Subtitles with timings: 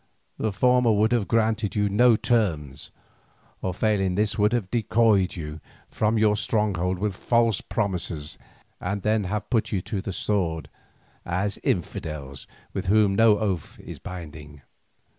[0.39, 2.89] The former would have granted you no terms,
[3.61, 8.39] or failing this would have decoyed you from your stronghold with false promises,
[8.79, 10.69] and then have put you to the sword
[11.23, 14.63] as infidels with whom no oath is binding.